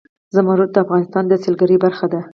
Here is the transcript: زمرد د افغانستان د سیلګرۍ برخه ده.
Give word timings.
زمرد 0.35 0.69
د 0.73 0.77
افغانستان 0.85 1.23
د 1.27 1.33
سیلګرۍ 1.43 1.77
برخه 1.85 2.05
ده. 2.13 2.21